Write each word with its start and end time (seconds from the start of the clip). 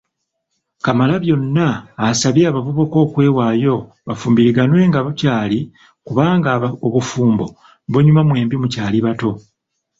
Kamalabyonna 0.85 1.67
asabye 2.07 2.43
abavubuka 2.51 2.97
okwewaayo 3.05 3.75
bafumbiriganwe 4.07 4.79
nga 4.89 4.99
bukyali 5.05 5.59
kubanga 6.05 6.51
obufumbo 6.87 7.45
bunyuma 7.91 8.21
mwembi 8.27 8.55
mukyali 8.61 8.97
bato. 9.05 9.31